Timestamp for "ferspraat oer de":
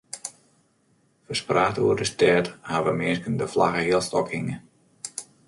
1.25-2.05